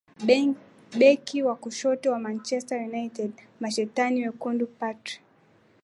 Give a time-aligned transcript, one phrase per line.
[0.97, 5.19] beki wa kushoto wa manchester united mashetani wekundu patri